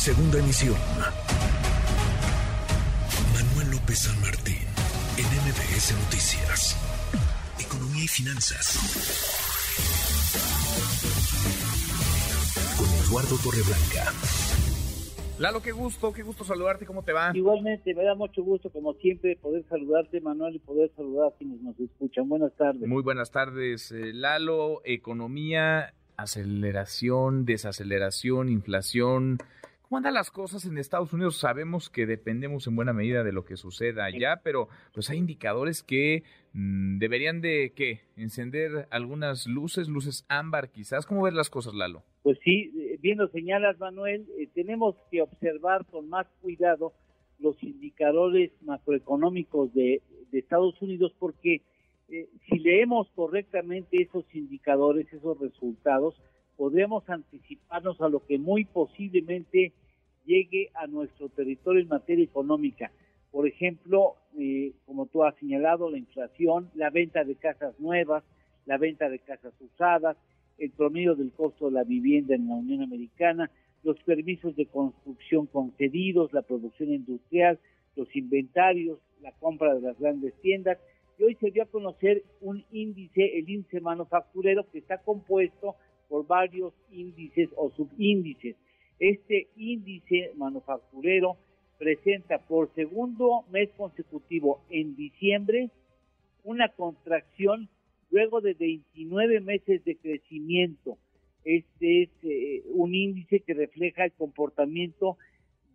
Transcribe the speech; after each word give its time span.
Segunda 0.00 0.38
emisión. 0.38 0.76
Manuel 3.34 3.70
López 3.72 3.98
San 3.98 4.18
Martín, 4.22 4.56
en 5.18 5.26
MBS 5.44 5.92
Noticias. 6.04 6.74
Economía 7.60 8.04
y 8.04 8.08
finanzas. 8.08 8.80
Con 12.78 12.88
Eduardo 13.04 13.36
Torreblanca. 13.44 14.10
Lalo, 15.38 15.60
qué 15.60 15.72
gusto, 15.72 16.14
qué 16.14 16.22
gusto 16.22 16.44
saludarte, 16.44 16.86
¿cómo 16.86 17.02
te 17.02 17.12
va? 17.12 17.32
Igualmente, 17.34 17.94
me 17.94 18.02
da 18.02 18.14
mucho 18.14 18.42
gusto, 18.42 18.70
como 18.70 18.94
siempre, 18.94 19.36
poder 19.36 19.66
saludarte, 19.68 20.22
Manuel, 20.22 20.56
y 20.56 20.60
poder 20.60 20.90
saludar 20.96 21.28
a 21.28 21.36
quienes 21.36 21.60
nos 21.60 21.78
escuchan. 21.78 22.26
Buenas 22.26 22.56
tardes. 22.56 22.88
Muy 22.88 23.02
buenas 23.02 23.30
tardes, 23.30 23.92
eh, 23.92 24.14
Lalo. 24.14 24.80
Economía, 24.86 25.92
aceleración, 26.16 27.44
desaceleración, 27.44 28.48
inflación. 28.48 29.36
¿Cómo 29.90 29.98
andan 29.98 30.14
las 30.14 30.30
cosas 30.30 30.64
en 30.66 30.78
Estados 30.78 31.12
Unidos? 31.12 31.38
Sabemos 31.38 31.90
que 31.90 32.06
dependemos 32.06 32.64
en 32.68 32.76
buena 32.76 32.92
medida 32.92 33.24
de 33.24 33.32
lo 33.32 33.44
que 33.44 33.56
suceda 33.56 34.04
allá, 34.04 34.40
pero 34.44 34.68
pues 34.94 35.10
hay 35.10 35.18
indicadores 35.18 35.82
que 35.82 36.22
mm, 36.52 36.98
deberían 36.98 37.40
de, 37.40 37.72
¿qué? 37.74 38.02
Encender 38.16 38.86
algunas 38.92 39.48
luces, 39.48 39.88
luces 39.88 40.24
ámbar 40.28 40.70
quizás. 40.70 41.06
¿Cómo 41.06 41.24
ves 41.24 41.34
las 41.34 41.50
cosas, 41.50 41.74
Lalo? 41.74 42.04
Pues 42.22 42.38
sí, 42.44 42.70
eh, 42.78 42.98
bien 43.02 43.18
lo 43.18 43.26
señalas, 43.30 43.80
Manuel, 43.80 44.28
eh, 44.38 44.46
tenemos 44.54 44.94
que 45.10 45.22
observar 45.22 45.84
con 45.86 46.08
más 46.08 46.28
cuidado 46.40 46.92
los 47.40 47.60
indicadores 47.60 48.52
macroeconómicos 48.62 49.74
de, 49.74 50.02
de 50.30 50.38
Estados 50.38 50.80
Unidos 50.80 51.12
porque 51.18 51.62
eh, 52.10 52.28
si 52.48 52.60
leemos 52.60 53.10
correctamente 53.16 54.00
esos 54.00 54.24
indicadores, 54.36 55.12
esos 55.12 55.36
resultados, 55.40 56.14
podríamos 56.60 57.08
anticiparnos 57.08 57.98
a 58.02 58.10
lo 58.10 58.26
que 58.26 58.36
muy 58.36 58.66
posiblemente 58.66 59.72
llegue 60.26 60.68
a 60.74 60.86
nuestro 60.86 61.30
territorio 61.30 61.80
en 61.80 61.88
materia 61.88 62.22
económica. 62.22 62.92
Por 63.30 63.48
ejemplo, 63.48 64.16
eh, 64.38 64.74
como 64.84 65.06
tú 65.06 65.24
has 65.24 65.34
señalado, 65.36 65.88
la 65.88 65.96
inflación, 65.96 66.68
la 66.74 66.90
venta 66.90 67.24
de 67.24 67.36
casas 67.36 67.80
nuevas, 67.80 68.24
la 68.66 68.76
venta 68.76 69.08
de 69.08 69.20
casas 69.20 69.54
usadas, 69.58 70.18
el 70.58 70.70
promedio 70.72 71.14
del 71.14 71.32
costo 71.32 71.70
de 71.70 71.72
la 71.72 71.84
vivienda 71.84 72.34
en 72.34 72.46
la 72.46 72.56
Unión 72.56 72.82
Americana, 72.82 73.50
los 73.82 73.98
permisos 74.00 74.54
de 74.54 74.66
construcción 74.66 75.46
concedidos, 75.46 76.30
la 76.34 76.42
producción 76.42 76.92
industrial, 76.92 77.58
los 77.96 78.14
inventarios, 78.14 78.98
la 79.22 79.32
compra 79.32 79.74
de 79.76 79.80
las 79.80 79.98
grandes 79.98 80.34
tiendas. 80.42 80.76
Y 81.18 81.22
hoy 81.22 81.36
se 81.36 81.52
dio 81.52 81.62
a 81.62 81.66
conocer 81.66 82.22
un 82.42 82.66
índice, 82.70 83.38
el 83.38 83.48
índice 83.48 83.80
manufacturero, 83.80 84.70
que 84.70 84.80
está 84.80 84.98
compuesto 84.98 85.76
por 86.10 86.26
varios 86.26 86.74
índices 86.90 87.48
o 87.56 87.70
subíndices. 87.70 88.56
Este 88.98 89.46
índice 89.56 90.32
manufacturero 90.36 91.36
presenta 91.78 92.38
por 92.38 92.68
segundo 92.74 93.44
mes 93.50 93.70
consecutivo 93.76 94.60
en 94.68 94.96
diciembre 94.96 95.70
una 96.42 96.68
contracción 96.68 97.68
luego 98.10 98.40
de 98.40 98.54
29 98.54 99.40
meses 99.40 99.84
de 99.84 99.96
crecimiento. 99.96 100.98
Este 101.44 102.02
es 102.02 102.10
eh, 102.24 102.64
un 102.74 102.92
índice 102.94 103.40
que 103.40 103.54
refleja 103.54 104.04
el 104.04 104.12
comportamiento 104.12 105.16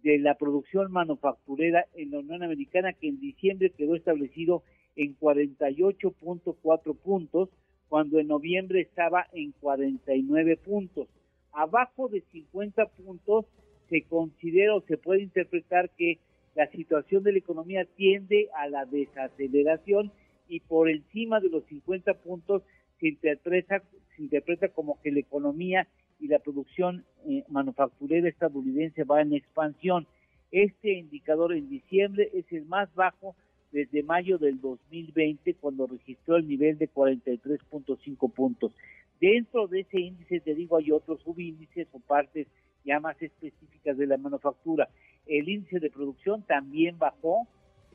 de 0.04 0.20
la 0.20 0.36
producción 0.36 0.92
manufacturera 0.92 1.86
en 1.96 2.12
la 2.12 2.20
Unión 2.20 2.44
Americana 2.44 2.92
que 2.94 3.08
en 3.08 3.22
diciembre 3.22 3.72
quedó 3.72 3.96
establecido 3.96 4.64
en 4.98 5.18
48.4 5.18 6.98
puntos, 6.98 7.50
cuando 7.96 8.20
en 8.20 8.28
noviembre 8.28 8.82
estaba 8.82 9.26
en 9.32 9.54
49 9.54 10.58
puntos. 10.58 11.08
Abajo 11.54 12.10
de 12.10 12.26
50 12.30 12.88
puntos 12.88 13.46
se 13.88 14.02
considera 14.02 14.76
o 14.76 14.82
se 14.82 14.98
puede 14.98 15.22
interpretar 15.22 15.90
que 15.92 16.20
la 16.56 16.70
situación 16.72 17.24
de 17.24 17.32
la 17.32 17.38
economía 17.38 17.86
tiende 17.86 18.50
a 18.54 18.68
la 18.68 18.84
desaceleración 18.84 20.12
y 20.50 20.60
por 20.60 20.90
encima 20.90 21.40
de 21.40 21.48
los 21.48 21.64
50 21.68 22.16
puntos 22.16 22.64
se 23.00 23.08
interpreta, 23.08 24.68
como 24.74 25.00
que 25.02 25.14
la 25.14 25.22
economía 25.22 25.88
y 26.20 26.28
la 26.28 26.40
producción 26.40 27.06
eh, 27.26 27.46
manufacturera 27.48 28.28
estadounidense 28.28 29.06
va 29.06 29.22
en 29.22 29.32
expansión. 29.32 30.06
Este 30.52 30.92
indicador 30.92 31.54
en 31.54 31.70
diciembre 31.70 32.30
es 32.34 32.44
el 32.52 32.66
más 32.66 32.94
bajo 32.94 33.38
desde 33.72 34.04
mayo 34.04 34.38
del 34.38 34.60
2020, 34.62 35.56
cuando 35.56 35.88
registró 35.88 36.38
el 36.38 36.48
nivel 36.48 36.78
de 36.78 36.90
43.5 36.90 38.32
puntos. 38.32 38.72
Dentro 39.20 39.68
de 39.68 39.82
ese 39.82 40.00
índice, 40.00 40.40
te 40.40 40.54
digo, 40.56 40.78
hay 40.78 40.92
otros 40.92 41.22
subíndices 41.22 41.88
o 41.92 42.00
partes 42.00 42.48
ya 42.84 43.00
más 43.00 43.20
específicas 43.22 43.98
de 43.98 44.08
la 44.08 44.18
manufactura. 44.18 44.90
El 45.26 45.50
índice 45.50 45.80
de 45.80 45.90
producción 45.90 46.44
también 46.44 46.98
bajó, 47.00 47.48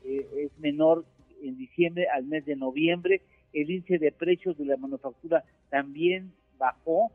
eh, 0.03 0.27
es 0.37 0.59
menor 0.59 1.05
en 1.41 1.57
diciembre 1.57 2.07
al 2.09 2.25
mes 2.25 2.45
de 2.45 2.55
noviembre. 2.55 3.21
El 3.53 3.69
índice 3.69 3.97
de 3.97 4.11
precios 4.11 4.57
de 4.57 4.65
la 4.65 4.77
manufactura 4.77 5.43
también 5.69 6.33
bajó, 6.57 7.11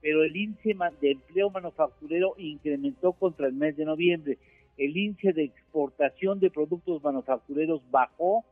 pero 0.00 0.24
el 0.24 0.36
índice 0.36 0.74
de 1.00 1.10
empleo 1.12 1.50
manufacturero 1.50 2.34
incrementó 2.38 3.12
contra 3.12 3.46
el 3.46 3.52
mes 3.52 3.76
de 3.76 3.84
noviembre. 3.84 4.38
El 4.78 4.96
índice 4.96 5.32
de 5.32 5.44
exportación 5.44 6.38
de 6.38 6.50
productos 6.50 7.02
manufactureros 7.02 7.82
bajó 7.90 8.44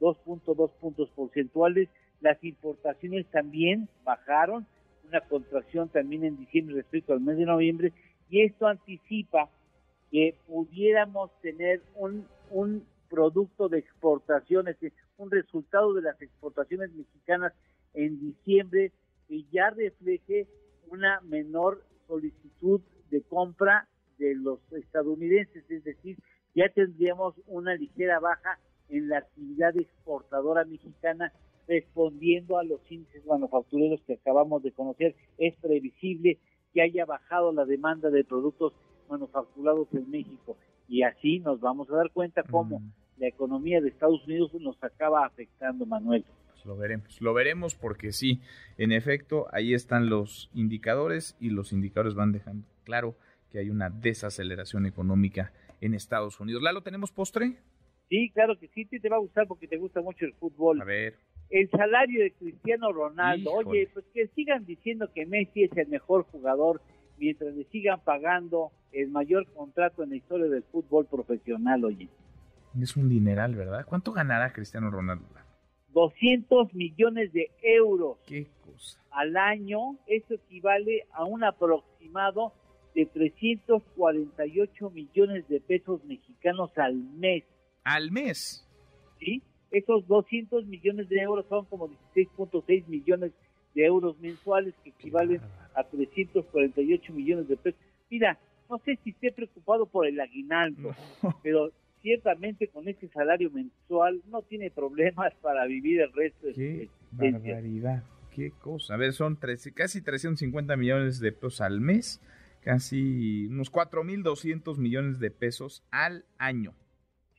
2.2 0.00 0.70
puntos 0.80 1.08
porcentuales. 1.10 1.88
Las 2.20 2.42
importaciones 2.42 3.26
también 3.26 3.88
bajaron, 4.04 4.66
una 5.06 5.20
contracción 5.20 5.88
también 5.88 6.24
en 6.24 6.36
diciembre 6.36 6.74
respecto 6.74 7.12
al 7.12 7.20
mes 7.20 7.38
de 7.38 7.46
noviembre, 7.46 7.92
y 8.28 8.42
esto 8.42 8.66
anticipa 8.66 9.48
que 10.10 10.34
pudiéramos 10.46 11.30
tener 11.40 11.80
un, 11.94 12.26
producto 13.08 13.70
de 13.70 13.78
exportaciones, 13.78 14.76
un 15.16 15.30
resultado 15.30 15.94
de 15.94 16.02
las 16.02 16.20
exportaciones 16.20 16.92
mexicanas 16.92 17.54
en 17.94 18.20
diciembre 18.20 18.92
que 19.28 19.44
ya 19.50 19.70
refleje 19.70 20.46
una 20.90 21.20
menor 21.22 21.82
solicitud 22.06 22.82
de 23.10 23.22
compra 23.22 23.88
de 24.28 24.34
los 24.36 24.60
estadounidenses, 24.72 25.64
es 25.70 25.84
decir, 25.84 26.18
ya 26.54 26.68
tendríamos 26.68 27.34
una 27.46 27.74
ligera 27.74 28.20
baja 28.20 28.58
en 28.88 29.08
la 29.08 29.18
actividad 29.18 29.76
exportadora 29.76 30.64
mexicana 30.64 31.32
respondiendo 31.66 32.58
a 32.58 32.64
los 32.64 32.80
índices 32.90 33.24
manufactureros 33.26 34.00
que 34.06 34.14
acabamos 34.14 34.62
de 34.62 34.72
conocer. 34.72 35.14
Es 35.36 35.54
previsible 35.56 36.38
que 36.72 36.82
haya 36.82 37.04
bajado 37.04 37.52
la 37.52 37.64
demanda 37.64 38.10
de 38.10 38.24
productos 38.24 38.72
manufacturados 39.08 39.88
en 39.92 40.10
México 40.10 40.56
y 40.88 41.02
así 41.02 41.38
nos 41.40 41.60
vamos 41.60 41.90
a 41.90 41.96
dar 41.96 42.10
cuenta 42.10 42.42
cómo 42.42 42.82
la 43.18 43.28
economía 43.28 43.80
de 43.80 43.88
Estados 43.88 44.26
Unidos 44.26 44.52
nos 44.54 44.82
acaba 44.82 45.26
afectando, 45.26 45.84
Manuel. 45.84 46.24
Pues 46.50 46.64
lo 46.64 46.76
veremos, 46.76 47.20
lo 47.20 47.34
veremos 47.34 47.74
porque 47.74 48.12
sí, 48.12 48.40
en 48.78 48.92
efecto, 48.92 49.46
ahí 49.52 49.74
están 49.74 50.08
los 50.08 50.50
indicadores 50.54 51.36
y 51.40 51.50
los 51.50 51.72
indicadores 51.72 52.14
van 52.14 52.32
dejando 52.32 52.66
claro 52.84 53.16
que 53.50 53.58
hay 53.58 53.70
una 53.70 53.90
desaceleración 53.90 54.86
económica 54.86 55.52
en 55.80 55.94
Estados 55.94 56.40
Unidos. 56.40 56.62
¿Lalo, 56.62 56.82
tenemos 56.82 57.12
postre? 57.12 57.56
Sí, 58.08 58.30
claro 58.30 58.58
que 58.58 58.68
sí, 58.68 58.84
te 58.86 59.08
va 59.08 59.16
a 59.16 59.20
gustar 59.20 59.46
porque 59.46 59.68
te 59.68 59.76
gusta 59.76 60.00
mucho 60.00 60.24
el 60.24 60.32
fútbol. 60.34 60.80
A 60.80 60.84
ver. 60.84 61.16
El 61.50 61.68
salario 61.70 62.22
de 62.22 62.32
Cristiano 62.32 62.92
Ronaldo. 62.92 63.52
Oye, 63.52 63.88
pues 63.92 64.04
que 64.12 64.28
sigan 64.28 64.64
diciendo 64.64 65.10
que 65.14 65.26
Messi 65.26 65.64
es 65.64 65.76
el 65.76 65.88
mejor 65.88 66.24
jugador 66.24 66.80
mientras 67.18 67.54
le 67.54 67.64
sigan 67.64 68.00
pagando 68.00 68.70
el 68.92 69.10
mayor 69.10 69.46
contrato 69.52 70.02
en 70.02 70.10
la 70.10 70.16
historia 70.16 70.46
del 70.46 70.62
fútbol 70.64 71.06
profesional, 71.06 71.84
oye. 71.84 72.08
Es 72.80 72.96
un 72.96 73.08
dineral, 73.08 73.54
¿verdad? 73.54 73.84
¿Cuánto 73.86 74.12
ganará 74.12 74.52
Cristiano 74.52 74.90
Ronaldo? 74.90 75.24
200 75.88 76.74
millones 76.74 77.32
de 77.32 77.50
euros 77.62 78.18
¿Qué 78.26 78.46
cosa? 78.64 79.00
al 79.10 79.36
año. 79.36 79.98
Eso 80.06 80.34
equivale 80.34 81.06
a 81.12 81.24
un 81.24 81.44
aproximado 81.44 82.52
de 82.98 83.06
348 83.06 84.90
millones 84.90 85.48
de 85.48 85.60
pesos 85.60 86.04
mexicanos 86.04 86.76
al 86.76 86.96
mes. 86.96 87.44
¿Al 87.84 88.10
mes? 88.10 88.66
¿Sí? 89.20 89.40
Esos 89.70 90.04
200 90.08 90.66
millones 90.66 91.08
de 91.08 91.20
euros 91.20 91.46
son 91.48 91.64
como 91.66 91.88
16.6 92.16 92.88
millones 92.88 93.30
de 93.76 93.84
euros 93.84 94.18
mensuales 94.18 94.74
que 94.82 94.90
equivalen 94.90 95.40
a 95.76 95.84
348 95.84 97.12
millones 97.12 97.46
de 97.46 97.56
pesos. 97.56 97.80
Mira, 98.10 98.36
no 98.68 98.78
sé 98.78 98.98
si 99.04 99.10
esté 99.10 99.30
preocupado 99.30 99.86
por 99.86 100.04
el 100.04 100.18
aguinaldo, 100.18 100.90
pero 101.44 101.70
ciertamente 102.02 102.66
con 102.66 102.88
ese 102.88 103.06
salario 103.10 103.48
mensual 103.52 104.20
no 104.26 104.42
tiene 104.42 104.72
problemas 104.72 105.32
para 105.40 105.66
vivir 105.66 106.00
el 106.00 106.12
resto 106.12 106.48
de 106.48 106.52
Qué 106.52 106.88
barbaridad, 107.12 108.02
qué 108.34 108.50
cosa. 108.50 108.94
A 108.94 108.96
ver, 108.96 109.12
son 109.12 109.38
casi 109.76 110.02
350 110.02 110.76
millones 110.76 111.20
de 111.20 111.30
pesos 111.30 111.60
al 111.60 111.80
mes, 111.80 112.20
casi 112.68 113.46
unos 113.46 113.72
4.200 113.72 114.76
millones 114.76 115.18
de 115.20 115.30
pesos 115.30 115.82
al 115.90 116.26
año. 116.36 116.74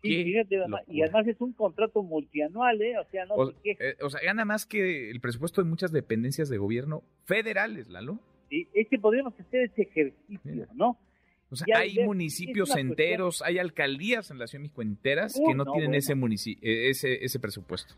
Sí, 0.01 0.23
fíjate, 0.23 0.55
y 0.87 1.03
además 1.03 1.27
es 1.27 1.39
un 1.39 1.53
contrato 1.53 2.01
multianual, 2.01 2.81
¿eh? 2.81 2.97
O 2.97 3.07
sea, 3.11 3.27
no 3.27 3.35
o, 3.35 3.51
eh, 3.63 3.95
o 4.01 4.09
sea, 4.09 4.21
gana 4.23 4.43
más 4.43 4.65
que 4.65 5.11
el 5.11 5.21
presupuesto 5.21 5.61
de 5.61 5.69
muchas 5.69 5.91
dependencias 5.91 6.49
de 6.49 6.57
gobierno 6.57 7.03
federales, 7.25 7.89
Lalo. 7.89 8.17
Sí, 8.49 8.67
es 8.73 8.87
que 8.87 8.97
podríamos 8.97 9.39
hacer 9.39 9.65
ese 9.65 9.83
ejercicio, 9.83 10.65
¿no? 10.73 10.97
O 11.51 11.55
sea, 11.55 11.77
hay 11.77 11.99
municipios 12.03 12.75
enteros, 12.75 13.43
hay 13.43 13.59
alcaldías 13.59 14.31
en 14.31 14.39
la 14.39 14.47
Ciudad 14.47 14.61
de 14.61 14.69
México 14.69 14.81
enteras 14.81 15.39
que 15.45 15.53
no, 15.53 15.71
tienen 15.71 15.93
ese, 15.93 16.13
eh, 16.13 16.89
ese, 16.89 17.23
ese 17.23 17.39
presupuesto. 17.39 17.93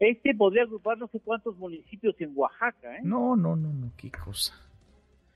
Este 0.00 0.34
podría 0.34 0.64
agrupar 0.64 0.98
no 0.98 1.06
sé 1.06 1.20
cuántos 1.20 1.56
municipios 1.58 2.20
en 2.20 2.32
Oaxaca, 2.34 2.96
¿eh? 2.96 3.02
No, 3.04 3.36
no, 3.36 3.54
no, 3.54 3.72
no, 3.72 3.92
qué 3.96 4.10
cosa. 4.10 4.52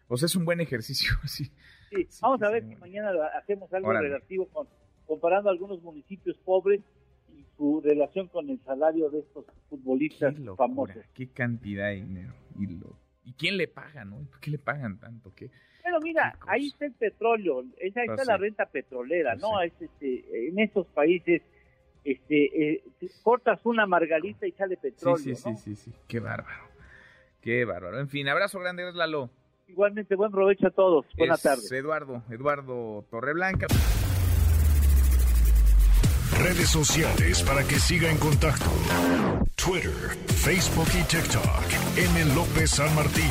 O 0.08 0.16
sea, 0.16 0.26
es 0.26 0.36
un 0.36 0.44
buen 0.44 0.60
ejercicio, 0.60 1.14
sí. 1.26 1.44
sí, 1.90 2.08
vamos 2.20 2.42
a 2.42 2.50
ver 2.50 2.64
si 2.66 2.76
mañana 2.76 3.10
hacemos 3.38 3.72
algo 3.72 3.92
relativo 3.92 4.46
con, 4.48 4.68
comparando 5.06 5.50
algunos 5.50 5.82
municipios 5.82 6.36
pobres 6.38 6.80
y 7.34 7.44
su 7.56 7.80
relación 7.82 8.28
con 8.28 8.48
el 8.50 8.60
salario 8.64 9.10
de 9.10 9.20
estos 9.20 9.44
futbolistas 9.68 10.34
famosos. 10.56 11.04
Qué 11.14 11.28
cantidad 11.28 11.88
de 11.88 11.96
dinero. 11.96 12.34
Y, 12.58 12.66
lo, 12.66 12.96
¿Y 13.24 13.32
quién 13.32 13.56
le 13.56 13.68
paga, 13.68 14.04
no? 14.04 14.16
¿Por 14.30 14.40
qué 14.40 14.50
le 14.52 14.58
pagan 14.58 14.98
tanto? 14.98 15.32
¿Qué, 15.34 15.50
pero 15.86 16.00
mira, 16.00 16.36
ahí 16.48 16.66
está 16.66 16.86
el 16.86 16.94
petróleo, 16.94 17.60
ahí 17.80 17.88
está 17.88 18.02
pues 18.06 18.26
la 18.26 18.36
renta 18.36 18.66
petrolera, 18.66 19.34
pues 19.34 19.42
¿no? 19.42 19.62
Es, 19.62 19.72
este, 19.80 20.48
en 20.48 20.58
esos 20.58 20.84
países 20.88 21.42
este, 22.02 22.74
eh, 22.74 22.84
cortas 23.22 23.60
una 23.62 23.86
margarita 23.86 24.48
y 24.48 24.52
sale 24.52 24.76
petróleo. 24.76 25.16
Sí, 25.16 25.36
sí, 25.36 25.54
sí, 25.54 25.76
sí, 25.76 25.92
qué 26.08 26.18
bárbaro, 26.18 26.64
qué 27.40 27.64
bárbaro. 27.64 28.00
En 28.00 28.08
fin, 28.08 28.28
abrazo 28.28 28.58
grande, 28.58 28.92
Lalo. 28.94 29.30
Igualmente, 29.68 30.14
buen 30.14 30.30
provecho 30.30 30.68
a 30.68 30.70
todos. 30.70 31.06
Buenas 31.16 31.42
tardes. 31.42 31.70
Eduardo, 31.72 32.22
Eduardo 32.30 33.04
Torreblanca. 33.10 33.66
Redes 36.38 36.68
sociales 36.68 37.42
para 37.42 37.64
que 37.64 37.76
siga 37.76 38.10
en 38.10 38.18
contacto: 38.18 38.70
Twitter, 39.56 39.92
Facebook 40.28 40.88
y 40.94 41.02
TikTok. 41.04 41.64
M. 41.96 42.34
López 42.34 42.70
San 42.70 42.94
Martín. 42.94 43.30